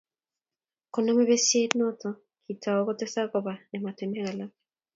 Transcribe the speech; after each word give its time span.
kuname 0.93 1.23
besiet 1.29 1.71
noto 1.79 2.09
kiitou 2.43 2.79
kotesaka 2.87 3.27
koba 3.33 3.53
emotinwek 3.75 4.27
alak 4.31 4.51